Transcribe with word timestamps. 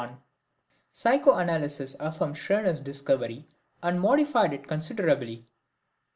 Psychoanalysis 0.93 1.95
affirmed 1.99 2.35
Scherner's 2.35 2.81
discovery 2.81 3.45
and 3.83 4.01
modified 4.01 4.51
it 4.51 4.67
considerably. 4.67 5.45